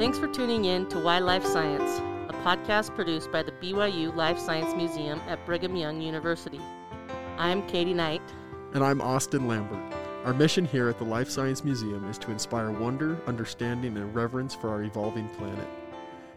[0.00, 4.38] Thanks for tuning in to Why Life Science, a podcast produced by the BYU Life
[4.38, 6.58] Science Museum at Brigham Young University.
[7.36, 8.22] I'm Katie Knight.
[8.72, 9.92] And I'm Austin Lambert.
[10.24, 14.54] Our mission here at the Life Science Museum is to inspire wonder, understanding, and reverence
[14.54, 15.68] for our evolving planet.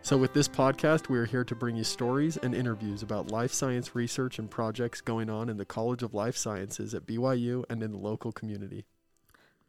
[0.01, 3.53] So, with this podcast, we are here to bring you stories and interviews about life
[3.53, 7.81] science research and projects going on in the College of Life Sciences at BYU and
[7.81, 8.83] in the local community.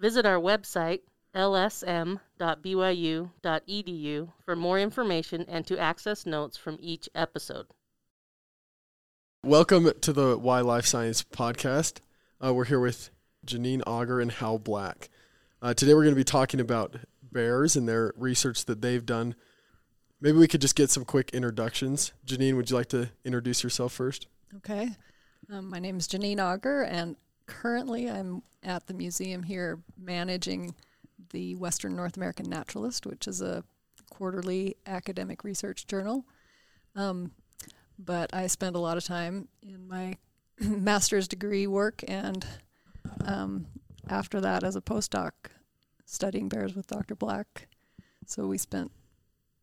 [0.00, 1.02] Visit our website,
[1.34, 2.18] lsm.byu.edu,
[4.44, 7.66] for more information and to access notes from each episode.
[9.42, 11.98] Welcome to the Why Life Science podcast.
[12.42, 13.10] Uh, we're here with
[13.46, 15.10] Janine Auger and Hal Black.
[15.60, 19.34] Uh, today, we're going to be talking about bears and their research that they've done
[20.24, 22.14] Maybe we could just get some quick introductions.
[22.26, 24.26] Janine, would you like to introduce yourself first?
[24.56, 24.88] Okay.
[25.52, 30.74] Um, my name is Janine Auger, and currently I'm at the museum here managing
[31.34, 33.64] the Western North American Naturalist, which is a
[34.08, 36.24] quarterly academic research journal.
[36.94, 37.32] Um,
[37.98, 40.16] but I spend a lot of time in my
[40.60, 42.46] master's degree work and
[43.26, 43.66] um,
[44.08, 45.32] after that as a postdoc
[46.06, 47.16] studying bears with Dr.
[47.16, 47.66] Black.
[48.26, 48.92] So we spent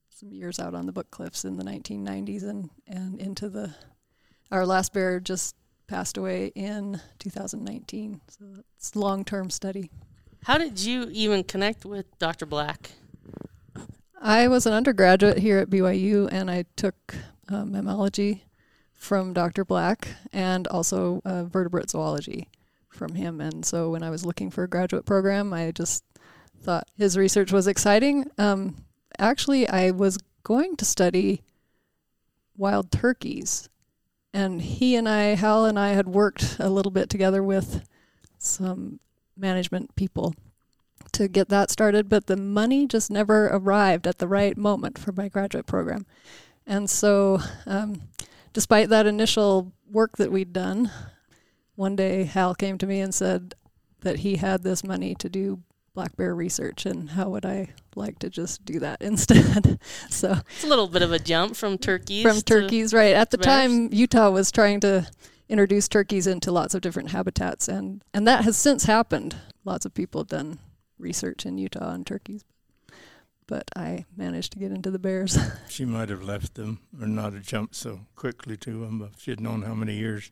[0.09, 3.73] some years out on the book cliffs in the 1990s and, and into the
[4.51, 5.55] our last bear just
[5.87, 9.89] passed away in 2019 so it's long-term study
[10.43, 12.91] how did you even connect with dr black?
[14.21, 17.15] I was an undergraduate here at byu and i took
[17.49, 18.41] um, mammalogy
[18.93, 22.49] from dr black and also uh, vertebrate zoology
[22.89, 23.41] from him.
[23.41, 26.03] And so when i was looking for a graduate program i just
[26.61, 28.29] thought his research was exciting.
[28.37, 28.85] Um,
[29.17, 31.41] actually, I was going to study
[32.55, 33.69] wild turkeys.
[34.33, 37.85] And he and I, Hal and I, had worked a little bit together with
[38.37, 38.99] some
[39.41, 40.35] management people
[41.13, 45.11] to get that started, but the money just never arrived at the right moment for
[45.11, 46.05] my graduate program.
[46.65, 48.03] And so, um,
[48.53, 50.91] despite that initial work that we'd done,
[51.75, 53.55] one day Hal came to me and said
[54.01, 55.61] that he had this money to do
[55.93, 59.79] black bear research and how would I like to just do that instead.
[60.09, 62.23] so it's a little bit of a jump from turkeys.
[62.23, 63.15] From turkeys, right.
[63.15, 63.45] At the bears.
[63.45, 65.07] time Utah was trying to
[65.51, 69.35] introduce turkeys into lots of different habitats and, and that has since happened.
[69.65, 70.59] Lots of people have done
[70.97, 72.45] research in Utah on turkeys.
[73.47, 75.37] But I managed to get into the bears.
[75.69, 79.29] she might have left them or not have jumped so quickly to them if she
[79.29, 80.31] had known how many years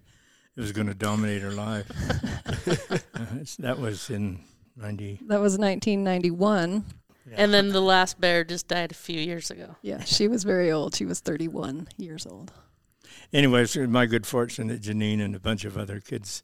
[0.55, 1.91] it was going to dominate her life.
[3.13, 4.39] uh, that was in
[4.77, 5.19] 90.
[5.27, 6.85] That was 1991.
[7.29, 7.35] Yeah.
[7.37, 9.75] And then the last bear just died a few years ago.
[9.81, 10.95] Yeah, she was very old.
[10.95, 12.53] She was 31 years old.
[13.31, 16.41] Anyways, my good fortune that Janine and a bunch of other kids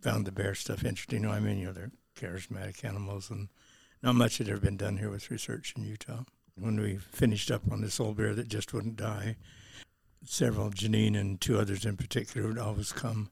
[0.00, 1.26] found the bear stuff interesting.
[1.26, 3.48] I mean, you know, they're charismatic animals, and
[4.02, 6.22] not much had ever been done here with research in Utah.
[6.56, 9.36] When we finished up on this old bear that just wouldn't die,
[10.24, 13.30] several, Janine and two others in particular, would always come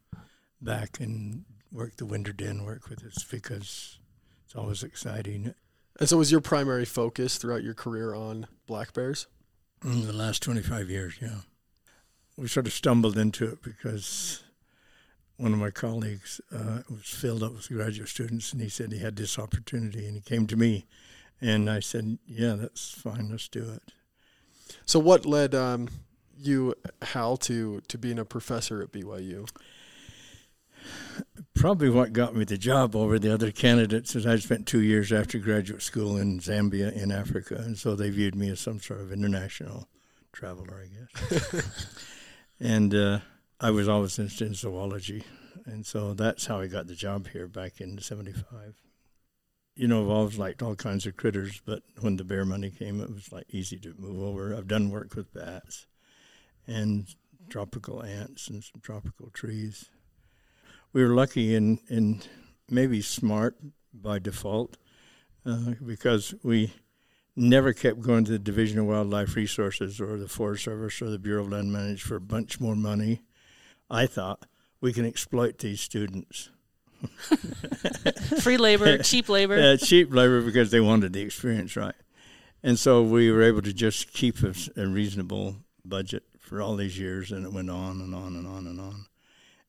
[0.60, 3.98] back and work the winter den work with us because
[4.44, 5.54] it's always exciting.
[6.00, 9.28] And so, was your primary focus throughout your career on black bears?
[9.84, 11.41] In the last 25 years, yeah.
[12.37, 14.43] We sort of stumbled into it because
[15.37, 18.99] one of my colleagues uh, was filled up with graduate students, and he said he
[18.99, 20.87] had this opportunity, and he came to me,
[21.41, 23.31] and I said, "Yeah, that's fine.
[23.31, 23.83] Let's do it."
[24.87, 25.89] So, what led um,
[26.37, 29.49] you, Hal, to to being a professor at BYU?
[31.55, 35.12] probably what got me the job over the other candidates is I spent two years
[35.12, 39.01] after graduate school in Zambia in Africa, and so they viewed me as some sort
[39.01, 39.89] of international
[40.33, 42.05] traveler, I guess.
[42.60, 43.19] and uh,
[43.60, 45.25] I was always interested in zoology,
[45.66, 48.75] and so that's how I got the job here back in '75.
[49.76, 53.00] You know, I've always liked all kinds of critters, but when the bear money came,
[53.00, 54.54] it was like easy to move over.
[54.54, 55.87] I've done work with bats
[56.66, 57.09] and
[57.48, 59.91] tropical ants and some tropical trees
[60.94, 62.26] we were lucky and and
[62.71, 63.59] maybe smart
[63.92, 64.78] by default
[65.44, 66.72] uh, because we
[67.36, 71.19] never kept going to the Division of Wildlife Resources or the Forest Service or the
[71.19, 73.22] Bureau of Land Management for a bunch more money.
[73.91, 74.47] I thought
[74.81, 76.51] we can exploit these students.
[78.41, 79.59] Free labor, cheap labor.
[79.59, 81.95] Uh, cheap labor because they wanted the experience, right?
[82.63, 86.98] And so we were able to just keep a, a reasonable budget for all these
[86.98, 89.07] years, and it went on and on and on and on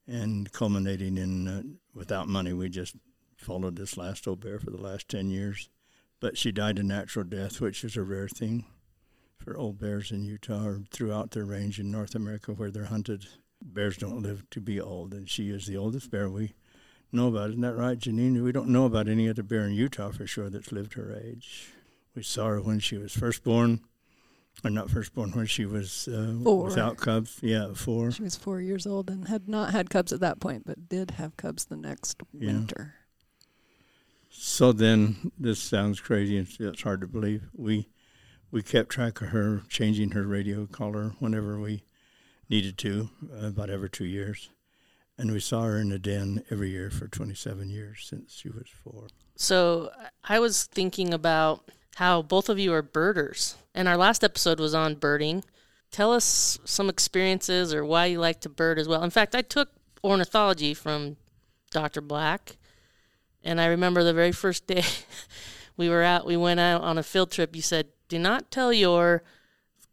[0.08, 1.64] and culminating in uh,
[1.94, 2.54] without money.
[2.54, 2.96] We just
[3.38, 5.70] followed this last old bear for the last 10 years.
[6.26, 8.66] But she died a natural death, which is a rare thing
[9.38, 13.28] for old bears in Utah or throughout their range in North America where they're hunted.
[13.64, 16.56] Bears don't live to be old, and she is the oldest bear we
[17.12, 17.52] know about.
[17.52, 18.44] Isn't that right, Janine?
[18.44, 21.70] We don't know about any other bear in Utah for sure that's lived her age.
[22.16, 23.82] We saw her when she was first born,
[24.64, 26.64] or not first born, when she was uh, Four.
[26.66, 27.38] without cubs.
[27.44, 28.10] Yeah, four.
[28.10, 31.12] She was four years old and had not had cubs at that point, but did
[31.12, 32.48] have cubs the next Yeah.
[32.54, 32.96] winter.
[34.38, 36.38] So then, this sounds crazy.
[36.38, 37.44] It's, it's hard to believe.
[37.54, 37.88] We
[38.52, 41.84] we kept track of her, changing her radio collar whenever we
[42.50, 44.50] needed to, uh, about every two years,
[45.18, 48.68] and we saw her in the den every year for 27 years since she was
[48.84, 49.08] four.
[49.36, 49.92] So
[50.24, 54.74] I was thinking about how both of you are birders, and our last episode was
[54.74, 55.44] on birding.
[55.92, 59.04] Tell us some experiences or why you like to bird as well.
[59.04, 59.70] In fact, I took
[60.04, 61.18] ornithology from
[61.72, 62.02] Dr.
[62.02, 62.58] Black,
[63.46, 64.84] and I remember the very first day
[65.78, 67.56] we were out, we went out on a field trip.
[67.56, 69.24] You said, "Do not tell your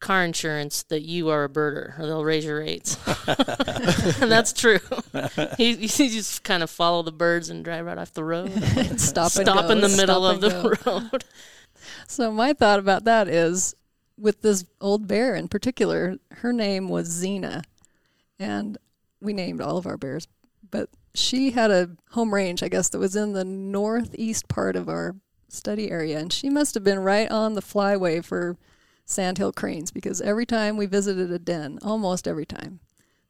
[0.00, 2.96] car insurance that you are a birder, or they'll raise your rates."
[3.26, 3.36] and
[4.30, 4.80] that's true.
[5.58, 8.50] you, you just kind of follow the birds and drive right off the road.
[8.98, 10.90] stop Stop in the middle stop of the go.
[11.10, 11.24] road.
[12.08, 13.74] So my thought about that is
[14.18, 17.64] with this old bear in particular, her name was Xena.
[18.38, 18.78] And
[19.20, 20.26] we named all of our bears,
[20.70, 24.88] but she had a home range, I guess, that was in the northeast part of
[24.88, 25.14] our
[25.48, 26.18] study area.
[26.18, 28.56] And she must have been right on the flyway for
[29.04, 32.80] sandhill cranes because every time we visited a den, almost every time,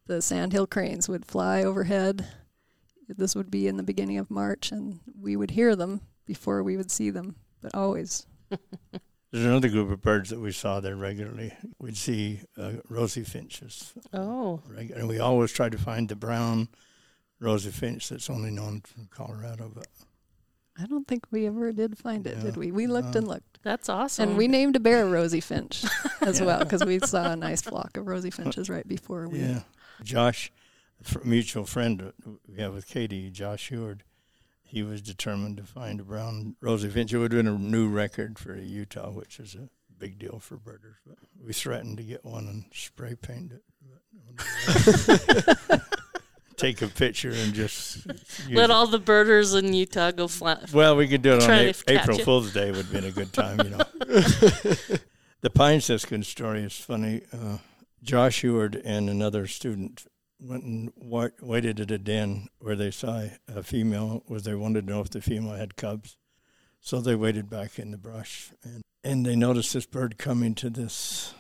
[0.07, 2.27] the sandhill cranes would fly overhead.
[3.09, 6.77] This would be in the beginning of March, and we would hear them before we
[6.77, 8.27] would see them, but always
[9.33, 11.53] There's another group of birds that we saw there regularly.
[11.79, 16.69] We'd see uh, rosy finches, Oh, regu- and we always tried to find the brown
[17.43, 19.71] rosy finch that's only known from Colorado.
[19.75, 19.89] But
[20.79, 22.71] I don't think we ever did find it, did we?
[22.73, 23.19] We looked no.
[23.19, 23.59] and looked.
[23.63, 24.31] that's awesome.
[24.31, 25.85] And we named a bear Rosy Finch
[26.23, 26.47] as Yeah.
[26.47, 29.41] well because we saw a nice flock of Rosy Finches right before we.
[29.41, 29.61] yeah,
[30.03, 30.51] Josh,
[31.15, 32.15] a mutual friend that
[32.49, 34.05] we have with Katie, Josh Heward,
[34.63, 37.13] he was determined to find a brown rosy finch.
[37.13, 39.69] It would have been a new record for Utah, which is a
[39.99, 40.97] big deal for birders.
[41.07, 43.63] But we threatened to get one and spray paint it.
[46.63, 48.07] Take a picture and just
[48.49, 48.71] let it.
[48.71, 50.59] all the birders in Utah go fly.
[50.73, 52.25] Well, we could do it on A- April it.
[52.25, 53.79] Fool's Day would have been a good time, you know.
[55.41, 57.23] the Pine Siskin story is funny.
[57.33, 57.59] Uh,
[58.03, 60.07] Josh Heward and another student
[60.39, 64.87] went and wa- waited at a den where they saw a female, was they wanted
[64.87, 66.17] to know if the female had cubs.
[66.81, 70.71] So they waited back in the brush, and, and they noticed this bird coming to
[70.71, 71.35] this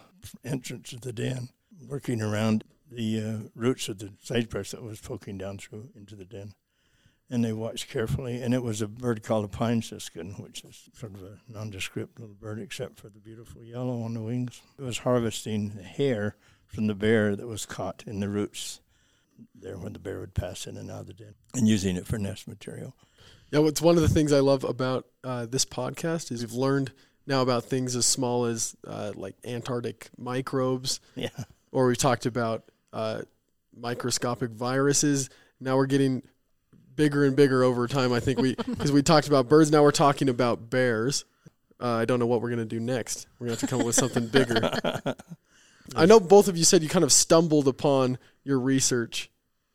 [0.44, 1.48] entrance of the den,
[1.88, 6.24] working around the uh, roots of the sagebrush that was poking down through into the
[6.24, 6.54] den
[7.32, 10.90] and they watched carefully, and it was a bird called a pine siskin, which is
[10.92, 14.60] sort of a nondescript little bird, except for the beautiful yellow on the wings.
[14.78, 16.36] It was harvesting hair
[16.66, 18.82] from the bear that was caught in the roots
[19.54, 22.06] there when the bear would pass in and out of the den, and using it
[22.06, 22.94] for nest material.
[23.50, 26.92] Yeah, what's one of the things I love about uh, this podcast is we've learned
[27.26, 31.30] now about things as small as uh, like Antarctic microbes, Yeah,
[31.70, 33.22] or we've talked about uh,
[33.76, 35.30] microscopic viruses.
[35.60, 36.22] Now we're getting
[36.94, 38.12] bigger and bigger over time.
[38.12, 39.70] I think we because we talked about birds.
[39.70, 41.24] Now we're talking about bears.
[41.80, 43.26] Uh, I don't know what we're gonna do next.
[43.38, 44.70] We're gonna have to come up with something bigger.
[45.96, 49.30] I know both of you said you kind of stumbled upon your research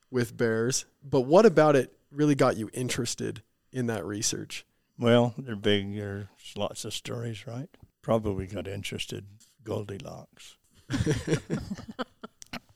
[0.10, 3.42] with bears, but what about it really got you interested
[3.74, 4.66] in that research?
[5.00, 5.96] well, they're big.
[5.96, 7.70] There's lots of stories, right?
[8.02, 9.26] Probably got interested.
[9.64, 10.58] Goldilocks.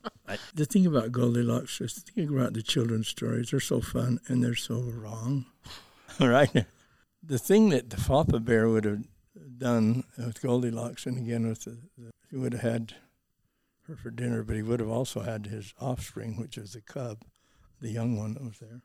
[0.54, 3.52] The thing about Goldilocks is thinking about the children's stories.
[3.52, 5.46] They're so fun and they're so wrong,
[6.20, 6.66] right?
[7.22, 9.04] The thing that the Papa Bear would have
[9.58, 12.94] done with Goldilocks, and again with the, the he would have had
[13.88, 17.20] her for dinner, but he would have also had his offspring, which is the cub,
[17.82, 18.82] the young one that was there.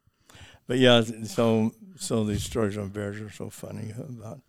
[0.67, 4.41] But yeah, so so these stories on bears are so funny about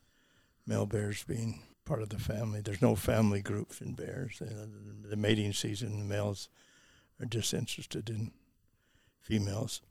[0.65, 2.61] male bears being part of the family.
[2.61, 4.41] There's no family groups in bears.
[4.41, 6.49] The mating season, the males
[7.21, 8.31] are disinterested in
[9.21, 9.81] females.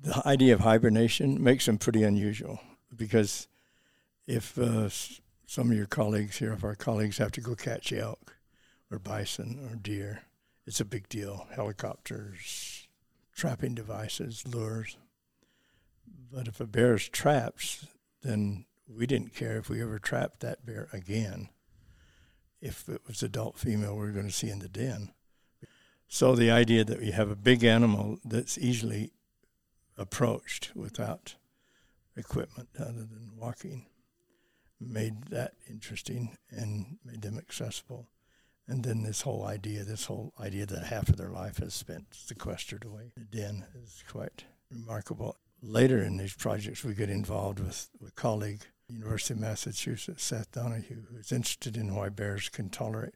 [0.00, 2.60] The idea of hibernation makes them pretty unusual
[2.94, 3.48] because
[4.26, 4.88] if uh,
[5.46, 8.36] some of your colleagues here, if our colleagues have to go catch elk
[8.90, 10.22] or bison or deer,
[10.66, 11.48] it's a big deal.
[11.54, 12.88] Helicopters,
[13.34, 14.98] trapping devices, lures.
[16.30, 17.86] But if a bear is trapped,
[18.22, 21.48] then we didn't care if we ever trapped that bear again.
[22.60, 25.12] If it was adult female, we were going to see in the den.
[26.08, 29.12] So the idea that we have a big animal that's easily
[29.96, 31.36] approached without
[32.16, 33.86] equipment other than walking
[34.80, 38.08] made that interesting and made them accessible.
[38.66, 42.06] And then this whole idea, this whole idea that half of their life is spent
[42.12, 45.36] sequestered away in the den is quite remarkable.
[45.62, 51.04] Later in these projects, we get involved with a colleague University of Massachusetts, Seth Donahue,
[51.10, 53.14] who's interested in why bears can tolerate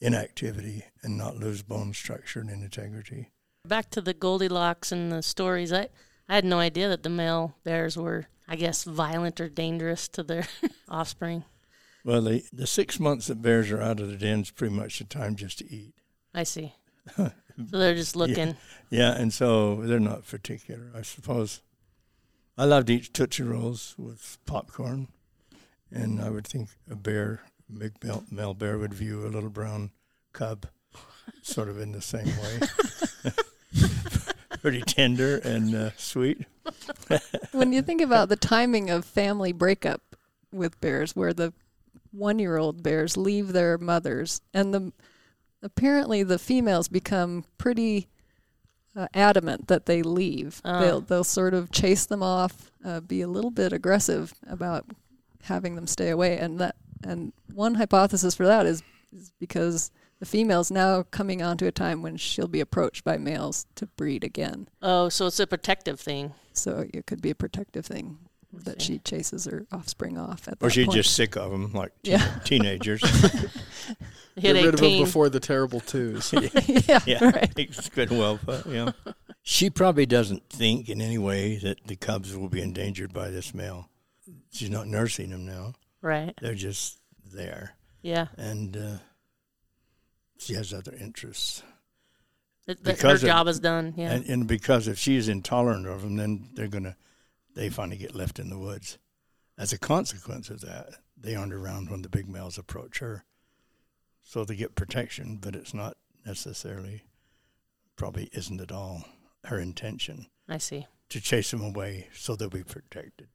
[0.00, 3.30] inactivity and not lose bone structure and integrity.
[3.66, 5.72] Back to the Goldilocks and the stories.
[5.72, 5.88] I,
[6.28, 10.22] I had no idea that the male bears were, I guess, violent or dangerous to
[10.22, 10.46] their
[10.88, 11.44] offspring.
[12.04, 14.98] Well, the, the six months that bears are out of the den is pretty much
[14.98, 15.94] the time just to eat.
[16.34, 16.72] I see.
[17.16, 18.56] so they're just looking.
[18.88, 21.60] Yeah, and so they're not particular, I suppose.
[22.58, 25.06] I loved eat Tootsie Rolls with popcorn,
[25.92, 27.92] and I would think a bear, big
[28.32, 29.92] male, bear, would view a little brown
[30.32, 30.66] cub
[31.40, 32.60] sort of in the same way.
[34.60, 36.46] Pretty tender and uh, sweet.
[37.52, 40.16] when you think about the timing of family breakup
[40.52, 41.52] with bears, where the
[42.10, 44.92] one-year-old bears leave their mothers, and the
[45.62, 48.08] apparently the females become pretty
[48.98, 50.60] uh, adamant that they leave.
[50.64, 50.80] Ah.
[50.80, 54.84] They'll they'll sort of chase them off, uh, be a little bit aggressive about
[55.44, 56.74] having them stay away, and that
[57.04, 58.82] and one hypothesis for that is,
[59.16, 63.66] is because the female's now coming onto a time when she'll be approached by males
[63.76, 64.68] to breed again.
[64.82, 66.32] Oh, so it's a protective thing.
[66.52, 68.18] So it could be a protective thing
[68.52, 68.94] I that see.
[68.94, 70.96] she chases her offspring off at Or that she's point.
[70.96, 72.38] just sick of them, like teen- Yeah.
[72.44, 73.00] teenagers.
[74.38, 76.32] Hit Get rid of them before the terrible twos.
[76.88, 77.52] yeah, yeah, right.
[77.56, 78.10] it's good.
[78.10, 78.92] Well, put, yeah.
[79.42, 83.54] She probably doesn't think in any way that the cubs will be endangered by this
[83.54, 83.88] male.
[84.50, 86.34] She's not nursing them now; Right.
[86.40, 86.98] they're just
[87.32, 88.26] there, Yeah.
[88.36, 88.96] and uh,
[90.38, 91.62] she has other interests.
[92.66, 93.94] That, that her Because of- job is done.
[93.96, 94.12] Yeah.
[94.12, 96.96] And, and because if she's intolerant of them, then they're gonna
[97.54, 98.98] they finally get left in the woods.
[99.56, 103.24] As a consequence of that, they aren't around when the big males approach her.
[104.28, 107.04] So they get protection, but it's not necessarily,
[107.96, 109.06] probably isn't at all
[109.44, 110.86] her intention I see.
[111.08, 113.28] to chase them away so they'll be protected,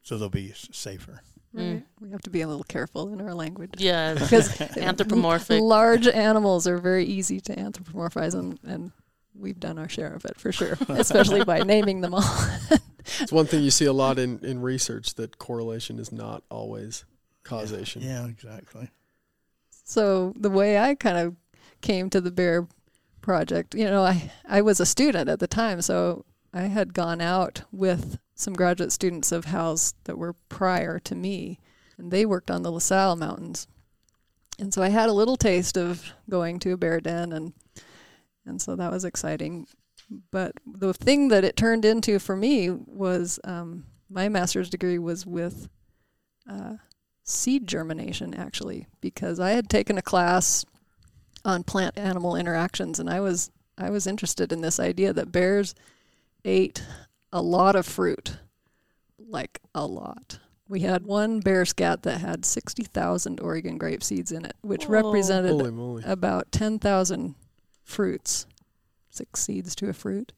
[0.00, 1.20] so they'll be safer.
[1.54, 1.82] Mm.
[2.00, 3.74] We have to be a little careful in our language.
[3.78, 4.14] Yeah.
[4.18, 5.60] Because Anthropomorphic.
[5.60, 8.92] large animals are very easy to anthropomorphize, and, and
[9.38, 12.48] we've done our share of it for sure, especially by naming them all.
[13.20, 17.04] It's one thing you see a lot in, in research that correlation is not always
[17.44, 18.00] causation.
[18.00, 18.88] Yeah, exactly.
[19.86, 21.36] So the way I kind of
[21.80, 22.66] came to the bear
[23.22, 27.20] project, you know, I, I was a student at the time, so I had gone
[27.20, 31.60] out with some graduate students of Hal's that were prior to me,
[31.96, 33.68] and they worked on the La Sal Mountains.
[34.58, 37.52] And so I had a little taste of going to a bear den and
[38.44, 39.66] and so that was exciting.
[40.30, 45.26] But the thing that it turned into for me was um, my master's degree was
[45.26, 45.68] with
[46.48, 46.74] uh,
[47.26, 50.64] seed germination actually because I had taken a class
[51.44, 55.74] on plant animal interactions and I was I was interested in this idea that bears
[56.44, 56.82] ate
[57.32, 58.38] a lot of fruit
[59.18, 60.38] like a lot.
[60.68, 64.94] We had one bear scat that had 60,000 Oregon grape seeds in it, which Whoa.
[64.94, 66.02] represented Holy moly.
[66.04, 67.34] about 10,000
[67.84, 68.46] fruits,
[69.10, 70.32] six seeds to a fruit.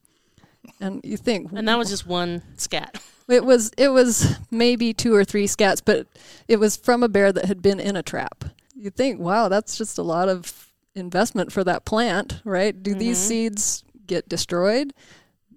[0.80, 3.00] And you think And that was just one scat.
[3.28, 6.06] It was it was maybe two or three scats, but
[6.49, 8.44] it was from a bear that had been in a trap.
[8.75, 12.80] You think, wow, that's just a lot of investment for that plant, right?
[12.82, 13.26] Do these Mhm.
[13.28, 14.92] seeds get destroyed?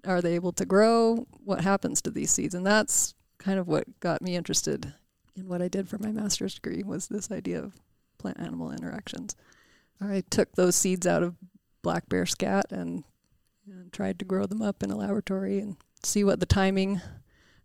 [0.04, 1.26] Are they able to grow?
[1.44, 2.54] What happens to these seeds?
[2.54, 4.92] And that's kind of what got me interested
[5.36, 7.74] in what I did for my master's degree was this idea of
[8.18, 9.34] plant animal interactions.
[10.00, 11.36] I took those seeds out of
[11.82, 13.04] black bear scat and,
[13.66, 17.00] and tried to grow them up in a laboratory and see what the timing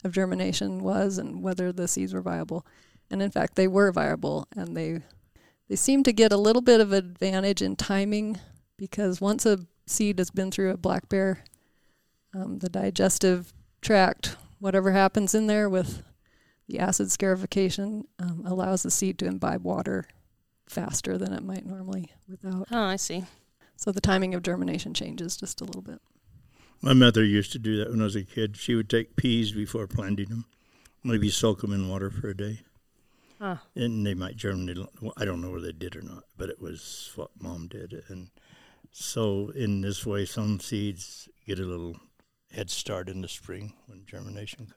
[0.04, 2.66] of germination was and whether the seeds were viable.
[3.10, 5.01] And in fact, they were viable, and they
[5.70, 8.39] they seem to get a little bit of advantage in timing
[8.77, 11.44] because once a seed has been through a black bear,
[12.34, 16.04] um, the digestive tract, whatever happens in there with
[16.68, 20.06] the acid scarification, um, allows the seed to imbibe water
[20.68, 22.68] faster than it might normally without.
[22.72, 23.24] Oh, I see.
[23.77, 26.01] So the timing of germination changes just a little bit.
[26.81, 28.55] My mother used to do that when I was a kid.
[28.57, 30.46] She would take peas before planting them,
[31.03, 32.62] maybe soak them in water for a day,
[33.39, 33.57] Huh.
[33.75, 34.77] and they might germinate.
[35.01, 38.03] Well, I don't know whether they did or not, but it was what mom did.
[38.07, 38.29] And
[38.91, 41.98] so, in this way, some seeds get a little
[42.51, 44.74] head start in the spring when germination comes.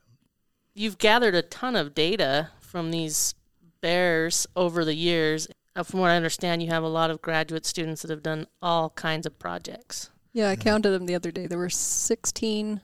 [0.74, 3.34] You've gathered a ton of data from these
[3.80, 5.48] bears over the years.
[5.76, 8.46] Uh, From what I understand, you have a lot of graduate students that have done
[8.62, 10.10] all kinds of projects.
[10.32, 11.46] Yeah, I counted them the other day.
[11.46, 12.80] There were 16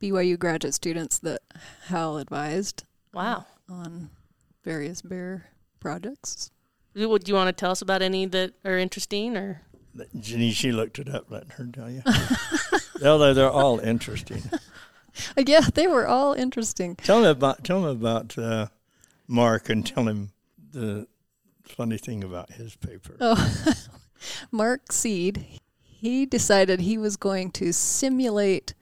[0.00, 1.40] BYU graduate students that
[1.86, 3.46] Hal advised Wow.
[3.68, 4.10] on
[4.62, 5.46] various bear
[5.80, 6.50] projects.
[6.94, 9.62] Do you, do you want to tell us about any that are interesting or?
[10.20, 11.30] Jenny, she looked it up.
[11.30, 12.02] Let her tell you.
[13.00, 14.42] well, they're, they're all interesting.
[15.38, 16.94] Yeah, they were all interesting.
[16.96, 18.66] Tell me about tell me about uh,
[19.26, 20.32] Mark and tell him
[20.72, 21.06] the
[21.64, 23.16] funny thing about his paper.
[23.18, 23.72] Oh,
[24.50, 25.46] Mark Seed,
[26.06, 28.74] he decided he was going to simulate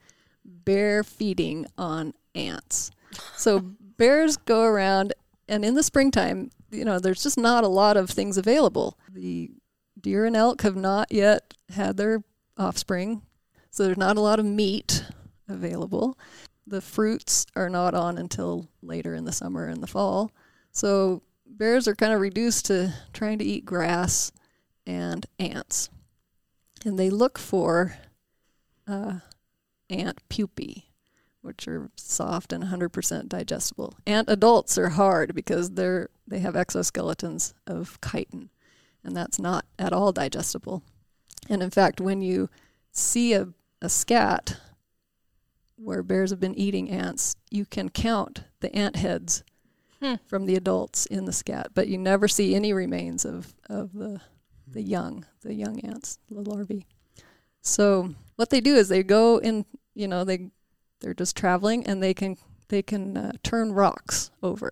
[0.43, 2.91] bear feeding on ants.
[3.35, 3.59] So
[3.97, 5.13] bears go around,
[5.49, 8.99] and in the springtime, you know, there's just not a lot of things available.
[9.11, 9.49] The
[9.99, 12.23] deer and elk have not yet had their
[12.57, 13.23] offspring,
[13.71, 15.03] so there's not a lot of meat
[15.49, 16.19] available.
[16.67, 20.31] The fruits are not on until later in the summer and the fall.
[20.71, 24.31] So bears are kind of reduced to trying to eat grass
[24.85, 25.89] and ants.
[26.85, 27.97] And they look for
[28.87, 29.15] uh,
[29.89, 30.85] ant pupae,
[31.41, 33.95] which are soft and 100% digestible.
[34.05, 38.49] Ant adults are hard because they're they have exoskeletons of chitin,
[39.03, 40.81] and that's not at all digestible.
[41.49, 42.49] And in fact, when you
[42.91, 43.49] see a,
[43.81, 44.57] a scat
[45.75, 49.43] where bears have been eating ants, you can count the ant heads
[50.01, 50.15] Hmm.
[50.25, 54.19] from the adults in the scat, but you never see any remains of, of the
[54.75, 56.85] the young, the young ants, the larvae.
[57.61, 59.65] So what they do is they go in,
[59.95, 60.51] you know, they
[60.99, 64.69] they're just traveling and they can they can uh, turn rocks over.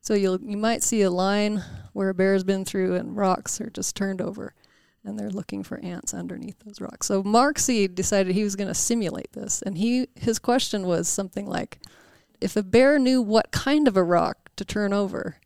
[0.00, 3.70] So you'll you might see a line where a bear's been through and rocks are
[3.70, 4.54] just turned over,
[5.04, 7.08] and they're looking for ants underneath those rocks.
[7.08, 11.08] So Mark Seed decided he was going to simulate this, and he his question was
[11.08, 11.80] something like,
[12.40, 15.36] if a bear knew what kind of a rock to turn over,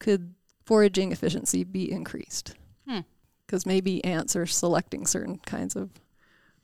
[0.00, 2.54] could foraging efficiency be increased?
[3.52, 5.90] Because maybe ants are selecting certain kinds of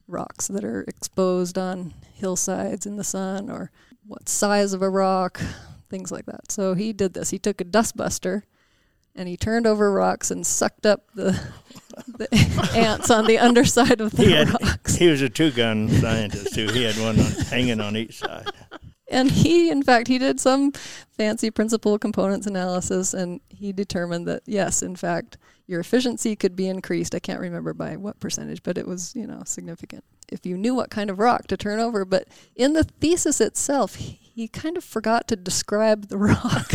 [0.07, 3.71] rocks that are exposed on hillsides in the sun, or
[4.07, 5.39] what size of a rock,
[5.91, 6.51] things like that.
[6.51, 7.29] So he did this.
[7.29, 8.45] He took a dustbuster
[9.15, 11.39] and he turned over rocks and sucked up the,
[12.07, 14.95] the ants on the underside of the He had rocks.
[14.95, 16.69] he was a two gun scientist too.
[16.69, 18.47] He had one on, hanging on each side.
[19.11, 20.73] And he, in fact, he did some
[21.11, 25.37] fancy principal components analysis, and he determined that yes, in fact,
[25.69, 27.15] your efficiency could be increased.
[27.15, 30.75] I can't remember by what percentage, but it was you know significant if you knew
[30.75, 32.05] what kind of rock to turn over.
[32.05, 32.27] But
[32.57, 36.73] in the thesis itself, he, he kind of forgot to describe the rock.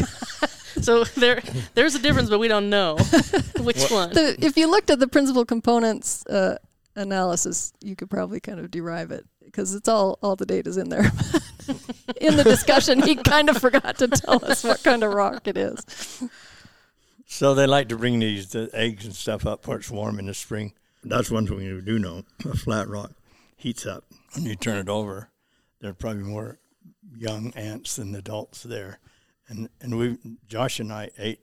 [0.82, 1.42] So there,
[1.76, 2.96] there's a difference, but we don't know
[3.60, 4.12] which one.
[4.14, 6.58] the, if you looked at the principal components uh,
[6.96, 10.90] analysis, you could probably kind of derive it because it's all all the data's in
[10.90, 11.06] there.
[12.22, 15.58] in the discussion, he kind of forgot to tell us what kind of rock it
[15.58, 16.24] is.
[17.34, 20.28] So they like to bring these the eggs and stuff up where it's warm in
[20.28, 20.74] the spring.
[21.04, 22.26] That's one thing we do know.
[22.46, 23.14] A flat rock
[23.58, 24.06] heats up.
[24.36, 25.32] When you turn it over,
[25.82, 26.60] there are probably more
[27.18, 29.00] young ants than adults there.
[29.48, 31.40] And and we Josh and I ate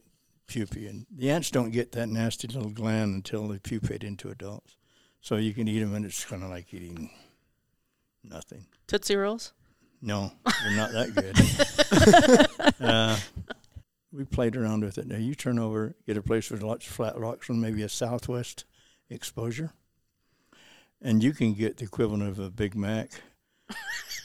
[0.46, 4.76] pupae, and the ants don't get that nasty little gland until they pupate into adults.
[5.20, 7.11] So you can eat them, and it's kind of like eating
[8.22, 8.64] nothing.
[8.87, 9.53] Tootsie Rolls.
[10.00, 10.31] No,
[10.62, 11.14] they're not that
[12.79, 12.81] good.
[12.81, 13.18] uh,
[14.12, 15.07] we played around with it.
[15.07, 17.88] Now you turn over, get a place with lots of flat rocks and maybe a
[17.88, 18.64] southwest
[19.09, 19.73] exposure,
[21.01, 23.23] and you can get the equivalent of a Big Mac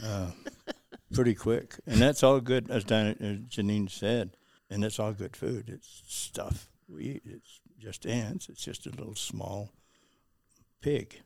[0.04, 0.32] uh,
[1.14, 1.76] pretty quick.
[1.86, 4.38] And that's all good, as Diana, as Janine said,
[4.70, 5.70] and it's all good food.
[5.70, 7.24] It's stuff we eat.
[7.26, 8.50] It's just ants.
[8.50, 9.72] It's just a little small
[10.82, 11.22] pig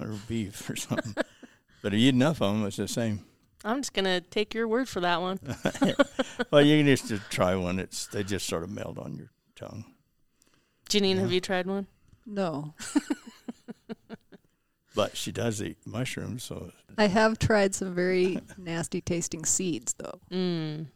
[0.00, 1.14] or beef or something.
[1.82, 3.24] but if you eat enough of them, it's the same.
[3.64, 5.40] I'm just gonna take your word for that one.
[6.50, 7.78] well, you can just try one.
[7.78, 9.84] It's they just sort of melt on your tongue.
[10.88, 11.20] Janine, Yeah.
[11.22, 11.86] have you tried one?
[12.26, 12.74] No,
[14.94, 20.18] But she does eat mushrooms, so I have tried some very nasty tasting seeds, though.
[20.30, 20.86] Mm.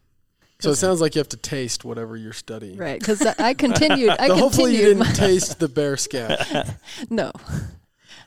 [0.59, 2.77] So it sounds like you have to taste whatever you're studying.
[2.79, 4.11] Right, because I continued.
[4.11, 6.77] I So hopefully you didn't My, taste the bear scat.
[7.11, 7.33] no,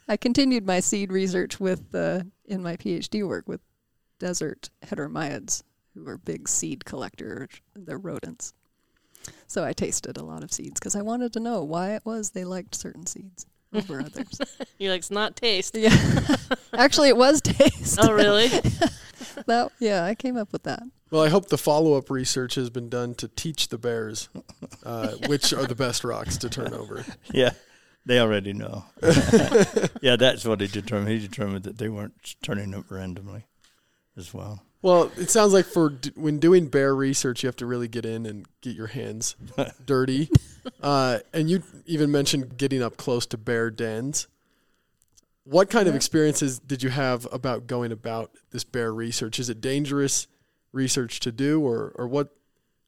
[0.07, 3.59] I continued my seed research with uh, in my PhD work with
[4.19, 7.49] desert heteromyids, who are big seed collectors.
[7.75, 8.53] They're rodents.
[9.47, 12.31] So I tasted a lot of seeds because I wanted to know why it was
[12.31, 14.39] they liked certain seeds over others.
[14.77, 15.75] You're like, it's not taste.
[15.75, 15.95] Yeah,
[16.73, 17.99] actually, it was taste.
[18.01, 18.49] Oh, really?
[19.47, 20.81] That, yeah, I came up with that.
[21.11, 24.29] Well, I hope the follow-up research has been done to teach the bears
[24.83, 27.03] uh, which are the best rocks to turn over.
[27.31, 27.51] yeah,
[28.05, 28.85] they already know.
[30.01, 31.09] yeah, that's what he determined.
[31.09, 33.45] He determined that they weren't turning them randomly,
[34.17, 34.63] as well.
[34.81, 38.05] Well, it sounds like for d- when doing bear research, you have to really get
[38.05, 39.35] in and get your hands
[39.85, 40.29] dirty.
[40.81, 44.27] Uh, and you even mentioned getting up close to bear dens.
[45.43, 49.39] What kind of experiences did you have about going about this bear research?
[49.39, 50.27] Is it dangerous
[50.71, 52.35] research to do, or or what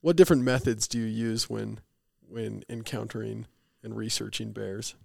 [0.02, 1.80] what different methods do you use when
[2.28, 3.48] when encountering
[3.84, 4.96] and researching bears?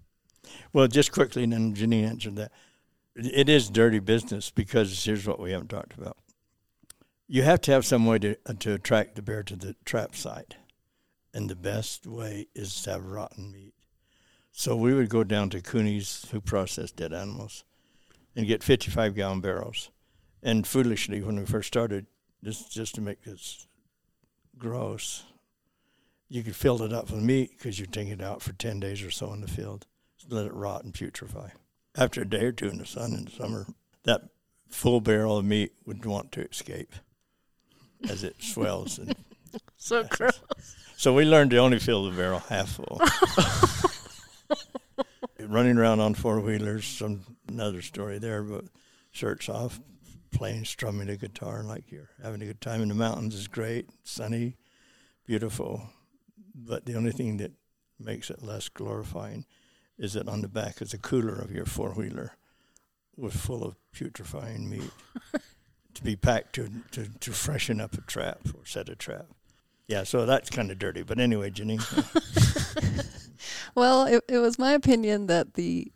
[0.73, 2.51] Well, just quickly, and then Janine answered that.
[3.15, 6.17] It is dirty business because here's what we haven't talked about.
[7.27, 10.15] You have to have some way to uh, to attract the bear to the trap
[10.15, 10.55] site,
[11.33, 13.73] and the best way is to have rotten meat.
[14.51, 17.63] So we would go down to Cooney's, who processed dead animals,
[18.35, 19.89] and get 55 gallon barrels.
[20.43, 22.07] And foolishly, when we first started,
[22.43, 23.67] just just to make this
[24.57, 25.23] gross,
[26.29, 29.03] you could fill it up with meat because you'd take it out for 10 days
[29.03, 29.85] or so in the field,
[30.29, 31.51] let it rot and putrefy.
[31.95, 33.67] After a day or two in the sun in the summer,
[34.03, 34.21] that
[34.69, 36.93] full barrel of meat would want to escape
[38.09, 38.97] as it swells.
[38.99, 39.15] And
[39.77, 40.39] So gross.
[40.97, 42.99] so we learned to only fill the barrel half full.
[45.47, 48.65] Running around on four wheelers, some another story there, but
[49.11, 49.79] shirts off,
[50.31, 53.89] playing, strumming a guitar like you're having a good time in the mountains is great,
[54.03, 54.57] sunny,
[55.25, 55.89] beautiful.
[56.55, 57.51] But the only thing that
[57.99, 59.45] makes it less glorifying
[59.97, 62.33] is that on the back of the cooler of your four wheeler
[63.15, 64.91] was full of putrefying meat
[65.93, 69.27] to be packed to, to, to freshen up a trap or set a trap.
[69.87, 71.03] Yeah, so that's kind of dirty.
[71.03, 71.77] But anyway, Jenny,
[73.75, 75.91] Well, it, it was my opinion that the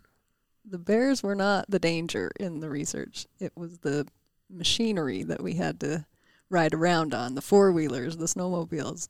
[0.64, 3.26] the bears were not the danger in the research.
[3.38, 4.06] It was the
[4.50, 6.04] machinery that we had to
[6.50, 9.08] ride around on, the four wheelers, the snowmobiles.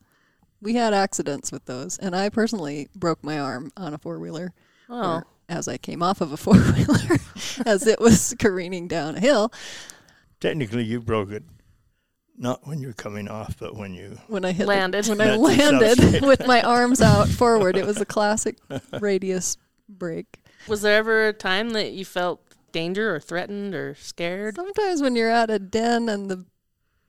[0.60, 4.52] We had accidents with those, and I personally broke my arm on a four wheeler
[4.88, 7.18] Oh, as I came off of a four wheeler
[7.66, 9.52] as it was careening down a hill.
[10.40, 11.42] technically you broke it
[12.40, 15.08] not when you're coming off, but when you When I hit the- Landed.
[15.08, 18.56] when I landed with my arms out forward, it was a classic
[19.00, 19.56] radius
[19.88, 20.38] break.
[20.68, 24.54] was there ever a time that you felt danger or threatened or scared?
[24.54, 26.44] Sometimes when you're at a den and the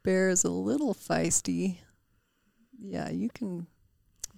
[0.04, 1.78] bear is a little feisty,
[2.82, 3.68] yeah, you can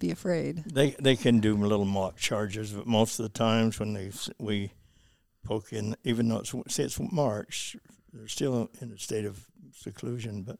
[0.02, 0.64] be afraid.
[0.64, 4.72] they they can do little mock charges, but most of the times when they we
[5.44, 7.76] poke in, even though it's say it's March,
[8.12, 10.58] they're still in a state of seclusion, but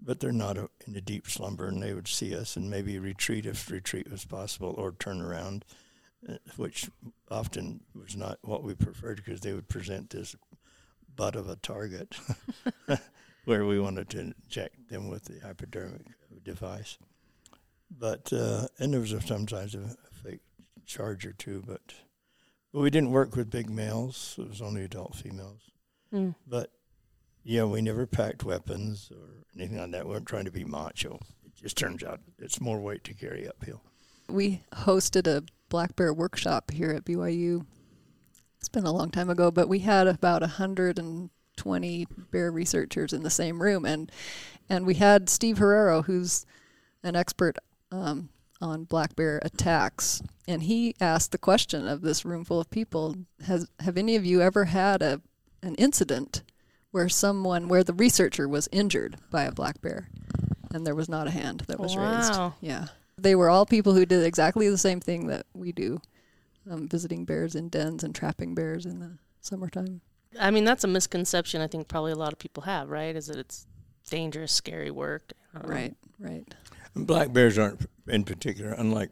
[0.00, 2.98] but they're not a, in a deep slumber, and they would see us and maybe
[2.98, 5.64] retreat if retreat was possible, or turn around,
[6.28, 6.88] uh, which
[7.30, 10.36] often was not what we preferred because they would present this
[11.16, 12.16] butt of a target
[13.44, 16.06] where we wanted to inject them with the hypodermic
[16.44, 16.96] device.
[17.90, 20.40] But uh, and there was a, sometimes a, a fake
[20.86, 21.94] charge or two, but
[22.72, 24.36] but we didn't work with big males.
[24.38, 25.70] It was only adult females.
[26.12, 26.34] Mm.
[26.46, 26.70] But
[27.44, 30.06] yeah, we never packed weapons or anything like that.
[30.06, 31.18] We weren't trying to be macho.
[31.44, 33.82] It just turns out it's more weight to carry uphill.
[34.28, 37.64] We hosted a black bear workshop here at BYU.
[38.58, 43.30] It's been a long time ago, but we had about 120 bear researchers in the
[43.30, 44.12] same room, and
[44.68, 46.44] and we had Steve Herrero, who's
[47.02, 47.56] an expert
[47.90, 48.28] um,
[48.60, 53.14] on black bear attacks, and he asked the question of this room full of people:
[53.46, 55.20] Has have any of you ever had a
[55.62, 56.42] an incident
[56.90, 60.08] where someone, where the researcher was injured by a black bear,
[60.72, 62.38] and there was not a hand that was raised?
[62.60, 66.00] Yeah, they were all people who did exactly the same thing that we do,
[66.70, 70.00] um, visiting bears in dens and trapping bears in the summertime.
[70.38, 73.14] I mean, that's a misconception I think probably a lot of people have, right?
[73.14, 73.66] Is that it's
[74.10, 75.32] dangerous, scary work.
[75.54, 75.66] I.
[75.66, 76.54] Right, right.
[76.94, 79.10] And black bears aren't, in particular, unlike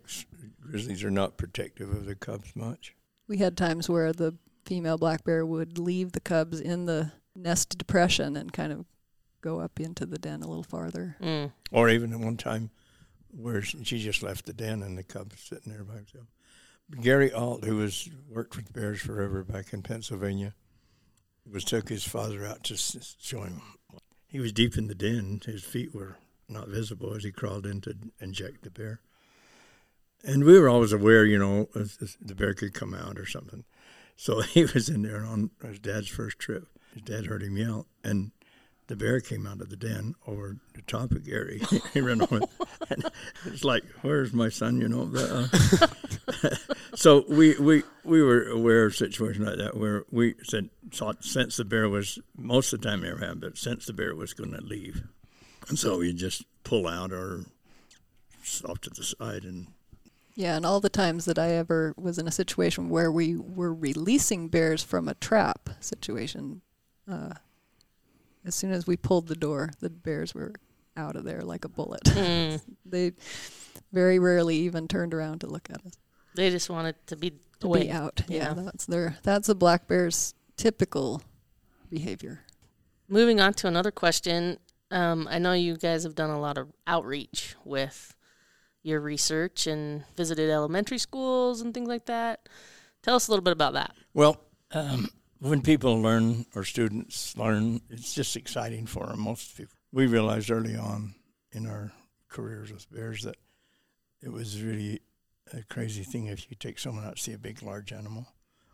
[0.60, 2.94] grizzlies, are not protective of their cubs much.
[3.28, 7.78] We had times where the female black bear would leave the cubs in the nest
[7.78, 8.86] depression and kind of
[9.40, 11.16] go up into the den a little farther.
[11.20, 11.52] Mm.
[11.70, 12.70] Or even at one time
[13.30, 16.26] where she she just left the den and the cub was sitting there by himself.
[17.00, 20.54] Gary Alt, who was worked with bears forever back in Pennsylvania,
[21.50, 23.60] was took his father out to show him.
[24.28, 25.40] He was deep in the den.
[25.44, 26.16] His feet were
[26.48, 29.00] not visible as he crawled in to inject the bear.
[30.24, 31.68] And we were always aware, you know,
[32.20, 33.64] the bear could come out or something.
[34.16, 36.66] So he was in there on his dad's first trip.
[36.94, 38.32] His dad heard him yell, and
[38.87, 41.61] the bear came out of the den over the top of Gary.
[41.92, 42.40] he ran over.
[42.88, 43.11] And
[43.44, 44.80] it's like, where's my son?
[44.80, 45.04] You know.
[45.04, 46.56] But, uh,
[46.94, 50.70] so we, we we were aware of situations like that where we said
[51.20, 54.32] since the bear was most of the time never happened, but since the bear was
[54.32, 55.02] going to leave,
[55.68, 57.44] and so you just pull out or
[58.68, 59.66] off to the side and
[60.35, 63.74] Yeah, and all the times that I ever was in a situation where we were
[63.74, 66.61] releasing bears from a trap situation,
[67.11, 67.35] uh,
[68.44, 70.52] as soon as we pulled the door, the bears were
[70.96, 72.02] out of there like a bullet.
[72.05, 72.61] Mm.
[72.87, 73.12] they
[73.92, 75.94] very rarely even turned around to look at us.
[76.35, 77.85] They just wanted to be To away.
[77.85, 78.22] be out.
[78.29, 78.62] Yeah, Yeah.
[78.64, 81.22] that's their that's a black bear's typical
[81.90, 82.40] behavior.
[83.09, 84.59] Moving on to another question.
[84.96, 88.16] Um, I know you guys have done a lot of outreach with
[88.82, 92.48] your research and visited elementary schools and things like that.
[93.02, 93.94] Tell us a little bit about that.
[94.14, 94.40] Well,
[94.72, 99.20] um, when people learn or students learn, it's just exciting for them.
[99.20, 101.14] Most people, we realized early on
[101.52, 101.92] in our
[102.28, 103.37] careers with bears that
[104.22, 105.00] it was really
[105.52, 108.26] a crazy thing if you take someone out to see a big, large animal.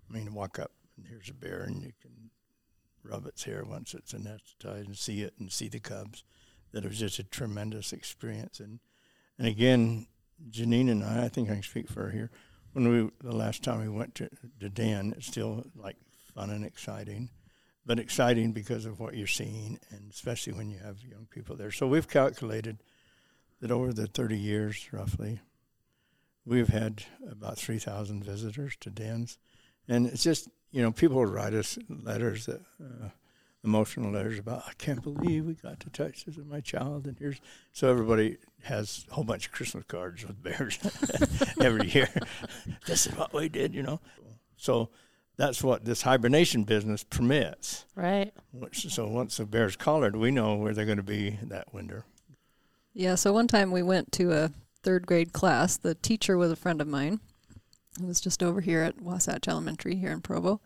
[0.08, 2.30] I mean, walk up and here's a bear, and you can
[3.04, 6.24] rub its hair once it's anesthetized and see it and see the cubs.
[6.72, 8.60] That it was just a tremendous experience.
[8.60, 8.80] And
[9.38, 10.06] and again,
[10.50, 12.30] Janine and I, I think I can speak for her here.
[12.72, 14.28] When we the last time we went to
[14.60, 15.96] to Dan, it's still like
[16.34, 17.30] fun and exciting,
[17.84, 21.70] but exciting because of what you're seeing, and especially when you have young people there.
[21.70, 22.78] So we've calculated
[23.60, 25.40] that over the 30 years, roughly,
[26.44, 29.38] we've had about 3,000 visitors to Dan's,
[29.86, 32.61] and it's just you know people will write us letters that.
[32.80, 33.08] Uh,
[33.64, 37.16] emotional letters about I can't believe we got to touch this with my child and
[37.16, 37.40] here's
[37.72, 40.78] so everybody has a whole bunch of Christmas cards with bears
[41.61, 42.08] every year.
[42.87, 44.00] this is what we did, you know.
[44.56, 44.90] So
[45.37, 47.85] that's what this hibernation business permits.
[47.96, 48.32] Right.
[48.72, 52.04] So once the bear's collared, we know where they're going to be that winter.
[52.94, 55.76] Yeah, so one time we went to a third grade class.
[55.76, 57.20] The teacher was a friend of mine.
[58.00, 60.61] It was just over here at Wasatch Elementary here in Provo.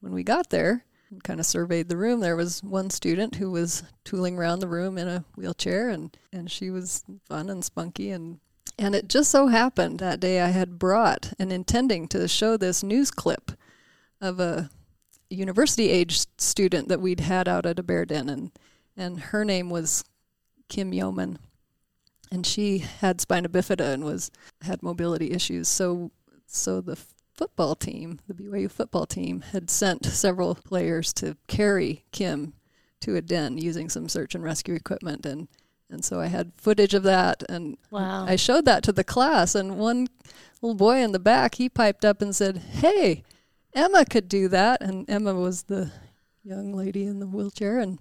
[0.00, 2.20] When we got there, and kind of surveyed the room.
[2.20, 6.50] There was one student who was tooling around the room in a wheelchair, and, and
[6.50, 8.10] she was fun and spunky.
[8.10, 8.38] And,
[8.78, 12.82] and it just so happened that day I had brought and intending to show this
[12.82, 13.52] news clip
[14.20, 14.70] of a
[15.28, 18.28] university age student that we'd had out at a bear den.
[18.28, 18.52] And,
[18.96, 20.04] and her name was
[20.68, 21.38] Kim Yeoman.
[22.32, 24.30] And she had spina bifida and was
[24.62, 25.66] had mobility issues.
[25.66, 26.12] So
[26.54, 26.98] so the
[27.34, 32.54] football team, the BYU football team, had sent several players to carry Kim
[33.00, 35.24] to a den using some search and rescue equipment.
[35.24, 35.48] And
[35.88, 37.42] and so I had footage of that.
[37.48, 38.24] And wow.
[38.24, 39.54] I showed that to the class.
[39.54, 40.06] And one
[40.60, 43.24] little boy in the back he piped up and said, "Hey,
[43.72, 45.90] Emma could do that." And Emma was the
[46.44, 47.78] young lady in the wheelchair.
[47.78, 47.98] And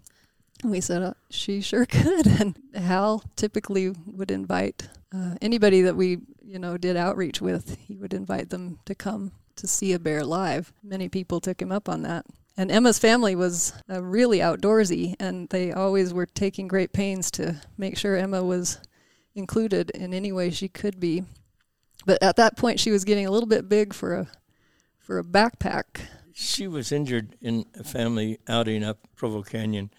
[0.63, 2.27] we said uh, she sure could.
[2.27, 7.95] And Hal typically would invite uh, anybody that we you know did outreach with he
[7.95, 10.71] would invite them to come to see a bear live.
[10.83, 12.25] Many people took him up on that.
[12.55, 17.61] And emma's family was uh, really outdoorsy and they always were taking great pains to
[17.77, 18.79] make sure emma was
[19.35, 21.23] included in any way she could be.
[22.05, 24.27] But at that point she was getting a little bit big for a
[24.97, 26.01] for a backpack.
[26.33, 29.91] She was injured in a family outing up provo canyon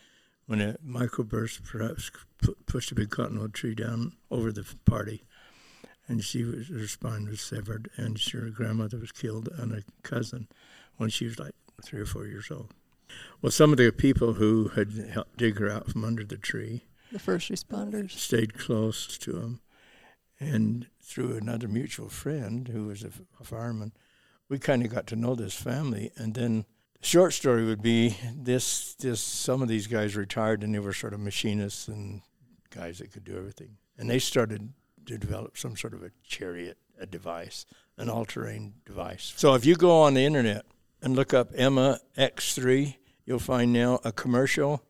[0.51, 2.11] when uh, a microburst perhaps
[2.67, 5.23] pushed a big cottonwood tree down over the party,
[6.09, 10.49] and she was her spine was severed, and her grandmother was killed, and a cousin
[10.97, 12.75] when she was like three or four years old.
[13.41, 16.83] Well, some of the people who had helped dig her out from under the tree,
[17.13, 19.61] the first responders, stayed close to him,
[20.41, 23.93] and through another mutual friend who was a, a fireman,
[24.49, 26.65] we kind of got to know this family, and then
[27.01, 31.15] short story would be this this some of these guys retired and they were sort
[31.15, 32.23] of machinists and
[32.71, 33.77] guys that could do everything.
[33.99, 34.73] And they started
[35.07, 37.65] to develop some sort of a chariot a device
[37.97, 39.33] an all-terrain device.
[39.37, 40.65] So if you go on the internet
[41.03, 44.83] and look up emma x3 you'll find now a commercial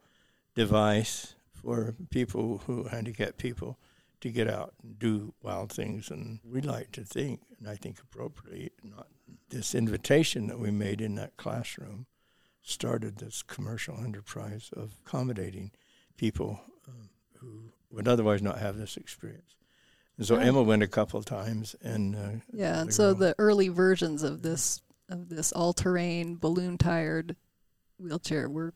[0.55, 3.79] device for people who handicap people
[4.21, 6.11] to get out and do wild things.
[6.11, 9.07] And we like to think and i think appropriately not
[9.51, 12.07] this invitation that we made in that classroom
[12.63, 15.71] started this commercial enterprise of accommodating
[16.17, 19.57] people um, who would otherwise not have this experience.
[20.17, 20.47] And so yeah.
[20.47, 24.83] Emma went a couple times, and uh, yeah, and so the early versions of this
[25.09, 27.35] of this all-terrain balloon-tired
[27.99, 28.75] wheelchair were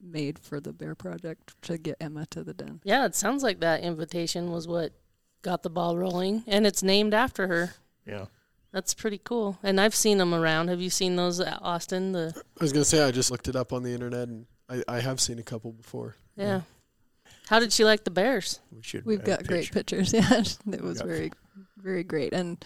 [0.00, 2.80] made for the Bear Project to get Emma to the den.
[2.84, 4.92] Yeah, it sounds like that invitation was what
[5.42, 7.74] got the ball rolling, and it's named after her.
[8.06, 8.26] Yeah.
[8.72, 9.58] That's pretty cool.
[9.62, 10.68] And I've seen them around.
[10.68, 12.10] Have you seen those, uh, Austin?
[12.10, 14.82] The I was gonna say I just looked it up on the internet, and I,
[14.88, 16.16] I have seen a couple before.
[16.36, 16.44] Yeah.
[16.46, 16.60] yeah.
[17.46, 18.58] How did she like the Bears?
[18.72, 19.04] We should.
[19.06, 20.12] We've got great pictures.
[20.12, 21.30] Yeah, it was very,
[21.76, 22.64] very great, and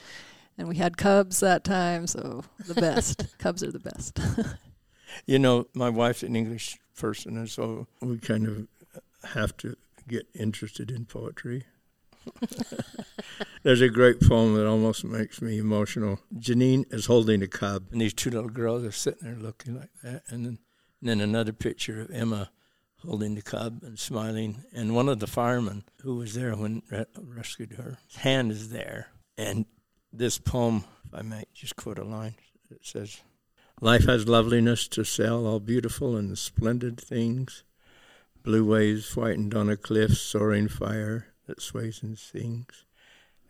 [0.56, 3.26] and we had Cubs that time, so the best.
[3.38, 4.18] Cubs are the best.
[5.26, 8.66] you know, my wife's an English person, and so we kind of
[9.30, 11.64] have to get interested in poetry.
[13.62, 16.20] There's a great poem that almost makes me emotional.
[16.36, 19.90] Janine is holding a cub, and these two little girls are sitting there looking like
[20.02, 20.22] that.
[20.28, 20.58] And then,
[21.00, 22.50] and then another picture of Emma
[23.04, 24.64] holding the cub and smiling.
[24.74, 28.70] And one of the firemen who was there when re- rescued her, his hand is
[28.70, 29.08] there.
[29.36, 29.66] And
[30.12, 32.34] this poem, if I might just quote a line,
[32.70, 33.20] it says,
[33.80, 37.62] Life has loveliness to sell, all beautiful and splendid things.
[38.42, 42.84] Blue waves whitened on a cliff, soaring fire, that sways and sings,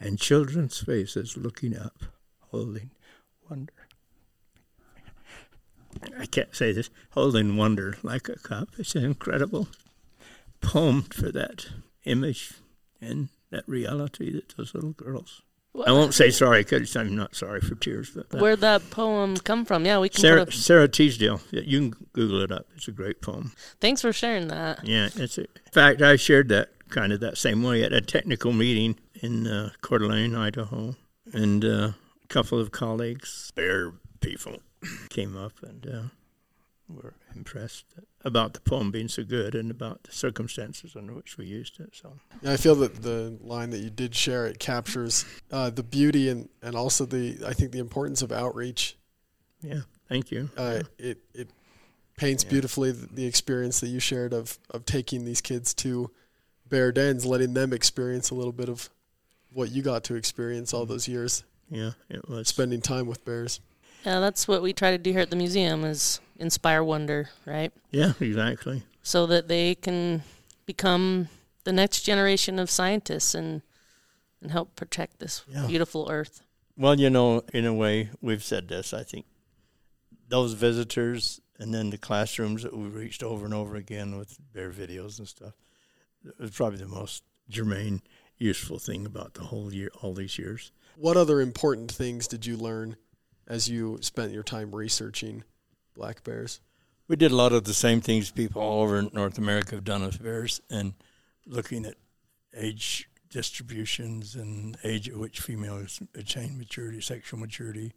[0.01, 2.05] and children's faces looking up,
[2.51, 2.91] holding
[3.51, 3.73] wonder.
[6.19, 8.71] I can't say this, holding wonder like a cup.
[8.79, 9.69] It's an incredible
[10.61, 11.67] poem for that
[12.05, 12.55] image
[13.01, 15.43] and that reality that those little girls
[15.87, 18.11] I won't say sorry because I'm not sorry for tears.
[18.11, 19.85] But that- Where'd that poem come from?
[19.85, 21.41] Yeah, we can Sara, a, Sara Teasdale.
[21.51, 22.67] You can Google it up.
[22.75, 23.53] It's a great poem.
[23.81, 24.87] Thanks for sharing that.
[24.87, 28.01] Yeah, it's a, in fact I shared that kind of that same way at a
[28.01, 30.97] technical meeting in uh, Coeur d'Alene, Idaho,
[31.33, 34.59] and uh, a couple of colleagues, bear people,
[35.11, 36.03] came up and uh,
[36.89, 37.85] were impressed
[38.25, 41.91] about the poem being so good and about the circumstances under which we used it.
[41.95, 45.83] So Yeah, I feel that the line that you did share it captures uh, the
[45.83, 48.97] beauty and, and also the I think the importance of outreach.
[49.63, 50.51] yeah, thank you.
[50.57, 51.51] Uh, it it
[52.17, 52.51] paints Yeah.
[52.51, 56.11] beautifully the, the experience that you shared of of taking these kids to
[56.69, 58.91] bear dens, letting them experience a little bit of
[59.53, 62.49] what you got to experience all those years Yeah, it was.
[62.49, 63.61] spending time with bears.
[64.05, 67.73] Yeah, that's what we try to do here at the museum is inspire wonder, right?
[67.91, 68.83] Yeah, exactly.
[69.03, 70.23] So that they can
[70.67, 71.29] become
[71.65, 73.63] the next generation of scientists and
[74.41, 75.67] and help protect this Yeah.
[75.67, 76.43] beautiful earth.
[76.77, 78.95] Well, you know, in a way, we've said this.
[78.95, 79.27] I think
[80.29, 84.71] those visitors and then the classrooms that we reached over and over again with bear
[84.71, 85.55] videos and stuff
[86.25, 88.03] it was probably the most germane,
[88.37, 90.73] useful thing about the whole year, all these years.
[90.97, 92.97] What other important things did you learn
[93.47, 95.45] as you spent your time researching
[95.95, 96.61] black bears?
[97.09, 100.05] We did a lot of the same things people all over North America have done
[100.05, 100.93] with bears and
[101.47, 101.95] looking at
[102.55, 107.93] age distributions and age at which females attain maturity, sexual maturity,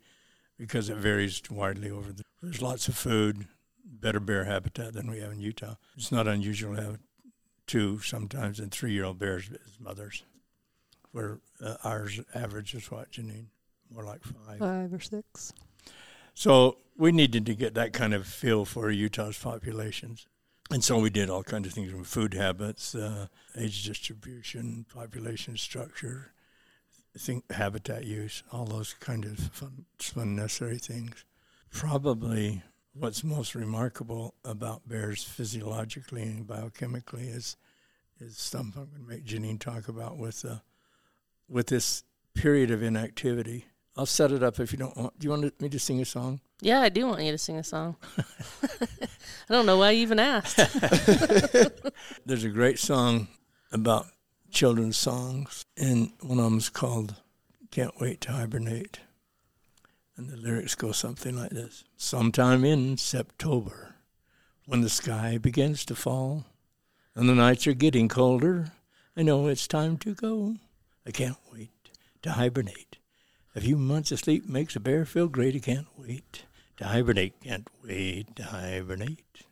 [0.58, 2.24] because it varies widely over the.
[2.42, 3.48] There's lots of food,
[3.84, 5.76] better bear habitat than we have in Utah.
[5.96, 7.00] It's not unusual to have
[7.72, 10.24] two, sometimes, and three year old bears as mothers,
[11.14, 13.46] where uh, ours average is what, Janine?
[13.90, 14.60] More like five.
[14.60, 15.54] Five or six.
[16.34, 20.28] So we needed to get that kind of feel for Utah's populations.
[20.70, 25.56] And so we did all kinds of things from food habits, uh, age distribution, population
[25.56, 26.34] structure,
[27.18, 31.24] think habitat use, all those kind of fun, fun necessary things.
[31.70, 37.58] Probably what's most remarkable about bears physiologically and biochemically is
[38.20, 40.58] is something I'm going to make Janine talk about with uh,
[41.50, 43.66] with this period of inactivity.
[43.98, 45.20] I'll set it up if you don't want.
[45.20, 46.40] Do you want me to sing a song?
[46.62, 47.98] Yeah, I do want you to sing a song.
[48.18, 50.56] I don't know why you even asked.
[52.26, 53.28] There's a great song
[53.72, 54.06] about
[54.52, 57.16] children's songs, and one of them's called
[57.72, 59.00] Can't Wait to Hibernate.
[60.18, 63.96] And the lyrics go something like this Sometime in September,
[64.66, 66.46] when the sky begins to fall
[67.16, 68.72] and the nights are getting colder,
[69.16, 70.56] I know it's time to go.
[71.06, 71.90] I can't wait
[72.22, 72.98] to hibernate.
[73.56, 75.56] A few months of sleep makes a bear feel great.
[75.56, 76.44] I can't wait
[76.78, 77.42] to hibernate.
[77.42, 79.46] Can't wait to hibernate.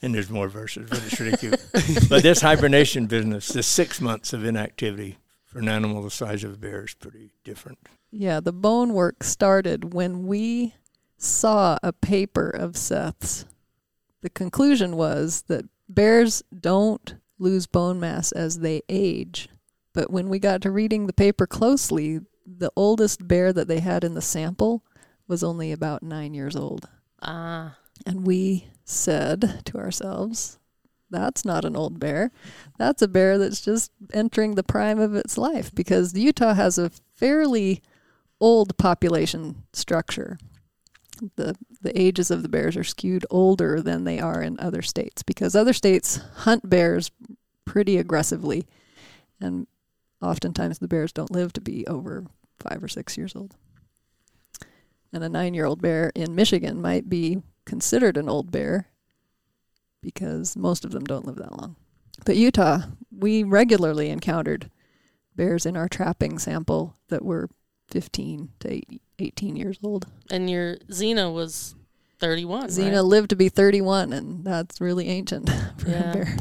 [0.00, 1.60] And there's more verses, but it's really cute.
[2.08, 5.18] but this hibernation business, the six months of inactivity
[5.52, 7.78] for an animal the size of a bear is pretty different.
[8.10, 10.74] Yeah, the bone work started when we
[11.18, 13.44] saw a paper of Seth's.
[14.22, 19.48] The conclusion was that bears don't lose bone mass as they age.
[19.92, 24.04] But when we got to reading the paper closely, the oldest bear that they had
[24.04, 24.82] in the sample
[25.28, 26.88] was only about nine years old.
[27.20, 30.58] Ah, And we said to ourselves,
[31.12, 32.32] that's not an old bear.
[32.78, 36.90] That's a bear that's just entering the prime of its life because Utah has a
[37.14, 37.82] fairly
[38.40, 40.38] old population structure.
[41.36, 45.22] The the ages of the bears are skewed older than they are in other states
[45.22, 47.10] because other states hunt bears
[47.64, 48.66] pretty aggressively
[49.40, 49.66] and
[50.22, 52.24] oftentimes the bears don't live to be over
[52.60, 53.54] 5 or 6 years old.
[55.12, 58.86] And a 9-year-old bear in Michigan might be considered an old bear
[60.02, 61.76] because most of them don't live that long.
[62.26, 64.70] But Utah, we regularly encountered
[65.34, 67.48] bears in our trapping sample that were
[67.88, 68.80] 15 to
[69.18, 70.06] 18 years old.
[70.30, 71.74] and your Xena was
[72.18, 72.68] 31.
[72.68, 73.00] Xena right?
[73.00, 76.10] lived to be 31, and that's really ancient for Yeah.
[76.10, 76.36] a bear.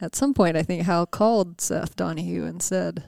[0.00, 3.04] At some point, I think Hal called Seth Donahue and said,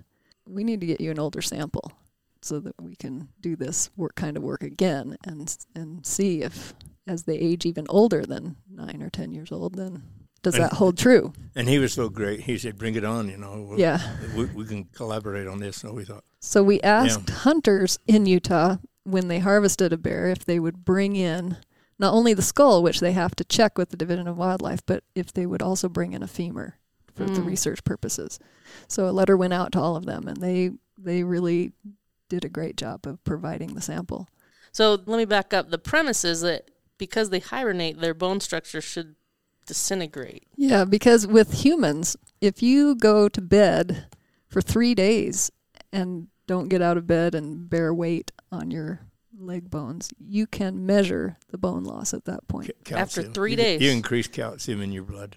[0.47, 1.93] "We need to get you an older sample
[2.41, 6.73] so that we can do this work kind of work again and and see if,
[7.09, 10.03] as they age even older than nine or ten years old, then
[10.43, 12.41] does And- that hold true?" And he was so great.
[12.43, 14.01] He said, "Bring it on!" You know, We'll- Yeah.
[14.37, 15.77] we, we can collaborate on this.
[15.79, 20.45] So we thought, So we asked hunters in Utah when they harvested a bear if
[20.45, 21.57] they would bring in
[21.99, 25.03] not only the skull, which they have to check with the Division of Wildlife, but
[25.17, 26.75] if they would also bring in a femur
[27.13, 27.47] for the Mm.
[27.47, 28.39] research purposes.
[28.87, 31.73] So a letter went out to all of them, and they they really
[32.29, 34.29] did a great job of providing the sample.
[34.73, 35.71] So let me back up.
[35.71, 39.15] The premise is that because they hibernate, their bone structure should
[39.67, 40.47] disintegrate.
[40.57, 44.07] Yeah, because with humans, if you go to bed
[44.49, 45.51] for three days
[45.93, 49.01] and don't get out of bed and bear weight on your
[49.39, 52.71] leg bones, you can measure the bone loss at that point.
[52.85, 53.81] Ca- After three You- days.
[53.83, 55.37] You increase calcium in your blood.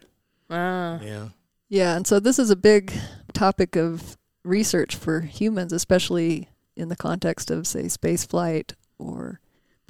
[0.49, 1.29] Ah, Yeah.
[1.69, 2.91] Yeah, and so this is a big
[3.33, 9.39] topic of research for humans, especially in the context of, say, space flight or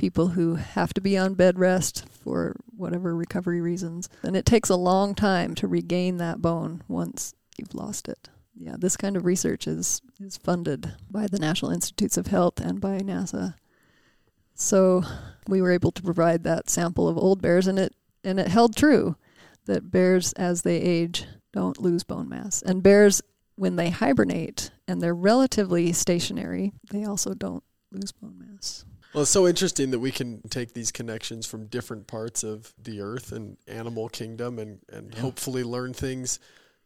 [0.02, 4.10] people who have to be on bed rest for whatever recovery reasons.
[4.24, 8.28] And it takes a long time to regain that bone once you've lost it.
[8.56, 12.82] Yeah, this kind of research is, is funded by the National Institutes of Health and
[12.82, 13.54] by NASA.
[14.56, 15.04] So
[15.48, 17.94] we were able to provide that sample of old bears, and it
[18.24, 19.16] and it held true
[19.66, 22.64] that bears, as they age, don't lose bone mass.
[22.64, 23.22] And bears,
[23.56, 28.84] when they hibernate and they're relatively stationary, they also don't lose bone mass.
[29.14, 33.02] Well, it's so interesting that we can take these connections from different parts of the
[33.02, 35.20] earth and animal kingdom and, and Yeah.
[35.22, 36.40] hopefully learn things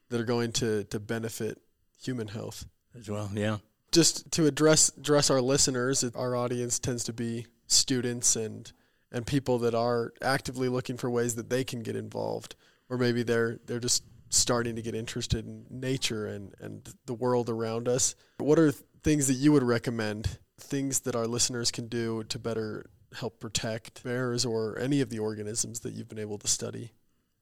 [0.09, 1.59] that are going to, to benefit
[2.01, 2.65] human health.
[2.97, 3.29] As well.
[3.33, 3.57] Yeah.
[3.91, 8.71] Just to address address our listeners, our audience tends to be students and
[9.11, 12.55] and people that are actively looking for ways that they can get involved,
[12.89, 17.49] or maybe they're they're just starting to get interested in nature and, and the world
[17.49, 18.15] around us.
[18.39, 18.71] What are
[19.03, 24.03] things that you would recommend, things that our listeners can do to better help protect
[24.03, 26.91] bears or any of the organisms that you've been able to study?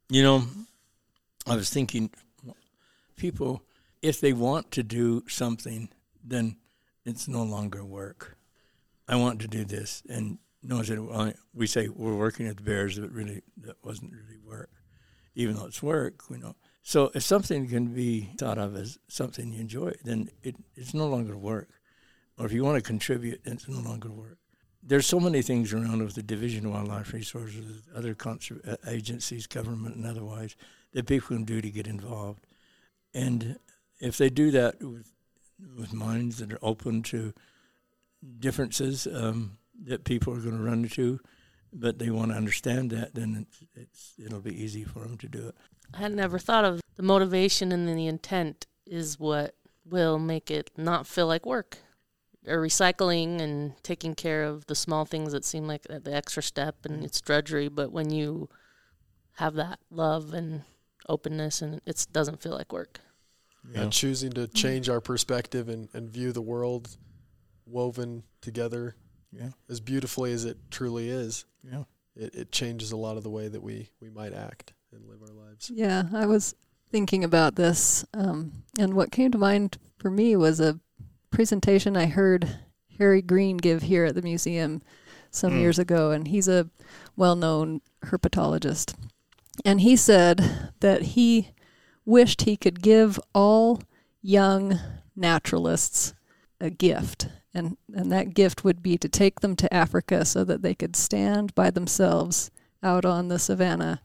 [0.10, 0.44] You know,
[1.48, 2.12] I was thinking,
[3.16, 3.64] people,
[4.02, 5.90] if they want to do something,
[6.24, 6.58] then
[7.06, 8.38] it's no longer work.
[9.08, 12.58] I want to do this, and no one said, well, we say we're working at
[12.58, 14.70] the Bears, but really that wasn't really work,
[15.36, 16.24] even though it's work.
[16.30, 20.56] You know, so if something can be thought of as something you enjoy, then it,
[20.76, 21.70] it's no longer work.
[22.44, 24.38] Or if you want to contribute, it's no longer work.
[24.86, 29.48] There's so many things around with the Division of Wildlife Resources, other conser- uh, agencies,
[29.48, 30.58] government and otherwise,
[30.92, 32.46] that people can do to get involved.
[33.14, 33.58] And
[34.02, 35.10] if they do that with
[35.78, 37.34] with minds that are open to
[38.40, 41.22] differences um, that people are going to run into,
[41.72, 45.30] but they want to understand that, then it's, it's it'll be easy for them to
[45.30, 45.56] do it.
[45.94, 50.72] I had never thought of the motivation and the intent is what will make it
[50.76, 51.78] not feel like work.
[52.46, 56.76] Or recycling and taking care of the small things that seem like the extra step
[56.84, 58.50] and it's drudgery, but when you
[59.38, 60.64] have that love and
[61.08, 63.00] openness and it doesn't feel like work.
[63.74, 66.98] and choosing to change our perspective and, and view the world
[67.66, 68.96] woven together
[69.32, 71.46] yeah, as beautifully as it truly is.
[71.64, 71.84] yeah.
[72.16, 75.22] It, it changes a lot of the way that we, we might act and live
[75.24, 75.72] our lives.
[75.74, 76.54] Yeah, I was
[76.92, 80.80] thinking about this, um, and what came to mind for me was a
[81.34, 82.48] presentation I heard
[83.00, 84.82] Harry Greene give here at the museum
[85.32, 85.60] some Mm.
[85.62, 86.70] years ago, and he's a
[87.16, 88.94] well-known herpetologist.
[89.66, 91.50] And he said that he
[92.06, 93.82] wished he could give all
[94.22, 94.80] young
[95.16, 96.14] naturalists
[96.60, 97.28] a gift.
[97.54, 100.96] And, and that gift would be to take them to Africa so that they could
[100.96, 104.02] stand by themselves out on the savannah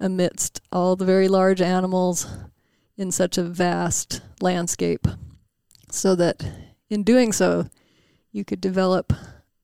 [0.00, 2.26] amidst all the very large animals
[2.96, 5.06] in such a vast landscape,
[5.90, 6.42] so that
[6.92, 7.70] in doing so,
[8.32, 9.14] you could develop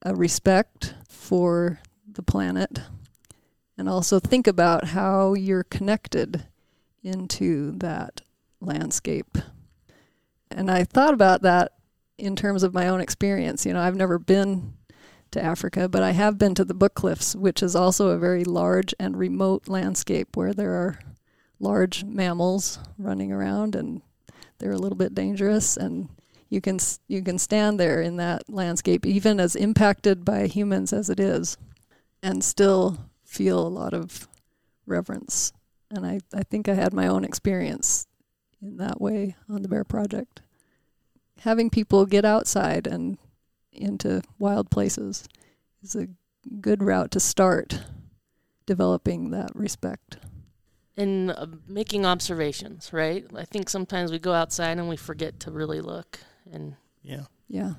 [0.03, 1.79] a respect for
[2.11, 2.81] the planet
[3.77, 6.47] and also think about how you're connected
[7.03, 8.23] into that
[8.63, 9.37] landscape.
[10.51, 11.73] And I thought about that
[12.17, 13.67] in terms of my own experience.
[13.67, 14.73] You know, I've never been
[15.31, 18.43] to Africa, but I have been to the Book Cliffs, which is also a very
[18.43, 20.99] large and remote landscape where there are
[21.61, 24.01] large mammals running around and
[24.59, 26.09] they're a little bit dangerous and
[26.49, 31.11] you can you can stand there in that landscape even as impacted by humans as
[31.11, 31.57] it is
[32.23, 34.29] and still feel a lot of
[34.87, 35.53] reverence
[35.91, 38.07] and I, I think I had my own experience
[38.61, 40.43] in that way on the Bear Project.
[41.41, 43.19] Having people get outside and
[43.73, 45.29] into wild places
[45.83, 46.09] is a
[46.61, 47.81] good route to start
[48.67, 50.19] developing that respect.
[50.97, 53.25] And uh, making observations, right?
[53.35, 56.19] I think sometimes we go outside and we forget to really look
[56.53, 57.25] and, Yeah.
[57.49, 57.75] Yeah.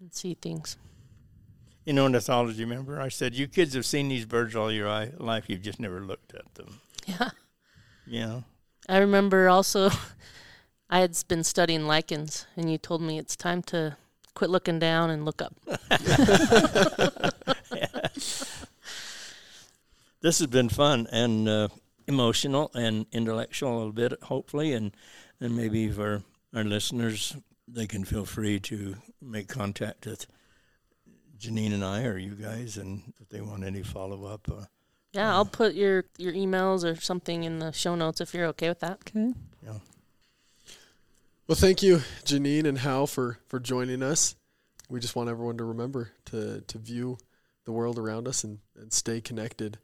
[0.00, 0.76] and see things.
[1.84, 3.00] You know, ornithology, remember?
[3.00, 4.88] I said, you kids have seen these birds all your
[5.18, 6.80] life, you've just never looked at them.
[7.06, 7.30] Yeah.
[8.06, 8.40] Yeah.
[8.88, 9.90] I remember also
[10.90, 13.96] I had been studying lichens, and you told me it's time to
[14.34, 15.54] quit looking down and look up.
[20.22, 21.68] This has been fun and uh,
[22.08, 24.90] emotional and intellectual a little bit, hopefully, and,
[25.40, 27.36] and maybe for our listeners,
[27.68, 30.26] they can feel free to make contact with
[31.38, 34.48] Janine and I or you guys, and if they want any follow up.
[34.50, 34.64] Uh,
[35.12, 38.68] Yeah, I'll put your your emails or something in the show notes if you're okay
[38.68, 38.98] with that.
[39.08, 39.32] Okay.
[39.62, 39.78] Yeah.
[41.46, 44.34] Well, thank you, Janine and Hal, for, for joining us.
[44.88, 47.18] We just want everyone to remember to, to view
[47.64, 49.78] the world around us and, and stay connected